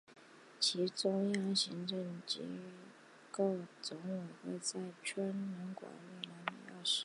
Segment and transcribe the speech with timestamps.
[0.59, 2.41] 其中央行政机
[3.31, 5.91] 构总务院在仁川广
[6.23, 6.99] 域市南洞区的药师寺。